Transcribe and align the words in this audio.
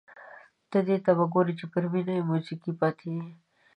دې 0.87 0.97
ته 1.05 1.11
به 1.17 1.25
ګوري 1.33 1.53
چې 1.59 1.65
پر 1.73 1.83
مېنه 1.91 2.13
یې 2.17 2.27
موزیګی 2.29 2.71
پاتې 2.79 3.07
دی. 3.21 3.29